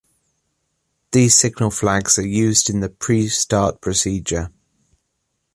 These 1.11 1.37
signal 1.37 1.69
flags 1.69 2.17
are 2.17 2.25
used 2.25 2.71
in 2.71 2.79
the 2.79 2.89
pre-start 2.89 3.81
procedure. 3.81 4.49